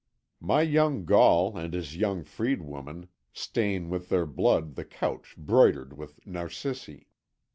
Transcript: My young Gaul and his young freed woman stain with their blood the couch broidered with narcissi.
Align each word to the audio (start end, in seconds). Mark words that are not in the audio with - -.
My 0.39 0.63
young 0.63 1.05
Gaul 1.05 1.55
and 1.55 1.75
his 1.75 1.95
young 1.95 2.23
freed 2.23 2.63
woman 2.63 3.07
stain 3.33 3.91
with 3.91 4.09
their 4.09 4.25
blood 4.25 4.73
the 4.73 4.83
couch 4.83 5.35
broidered 5.37 5.93
with 5.95 6.25
narcissi. 6.25 7.05